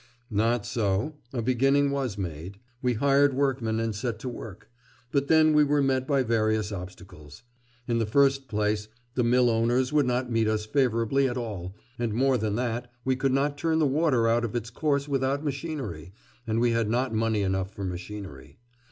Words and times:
'Not 0.31 0.65
so. 0.65 1.17
A 1.31 1.43
beginning 1.43 1.91
was 1.91 2.17
made. 2.17 2.57
We 2.81 2.95
hired 2.95 3.35
workmen, 3.35 3.79
and 3.79 3.93
set 3.93 4.17
to 4.21 4.29
work. 4.29 4.67
But 5.11 5.27
then 5.27 5.53
we 5.53 5.63
were 5.63 5.83
met 5.83 6.07
by 6.07 6.23
various 6.23 6.71
obstacles. 6.71 7.43
In 7.87 7.99
the 7.99 8.07
first 8.07 8.47
place 8.47 8.87
the 9.13 9.23
millowners 9.23 9.93
would 9.93 10.07
not 10.07 10.31
meet 10.31 10.47
us 10.47 10.65
favourably 10.65 11.29
at 11.29 11.37
all; 11.37 11.75
and 11.99 12.15
more 12.15 12.39
than 12.39 12.55
that, 12.55 12.91
we 13.05 13.15
could 13.15 13.31
not 13.31 13.59
turn 13.59 13.77
the 13.77 13.85
water 13.85 14.27
out 14.27 14.43
of 14.43 14.55
its 14.55 14.71
course 14.71 15.07
without 15.07 15.43
machinery, 15.43 16.13
and 16.47 16.59
we 16.59 16.71
had 16.71 16.89
not 16.89 17.13
money 17.13 17.43
enough 17.43 17.71
for 17.71 17.83
machinery. 17.85 18.57